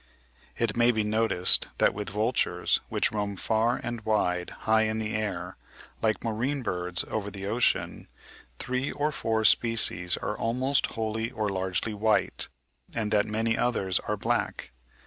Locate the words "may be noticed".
0.77-1.67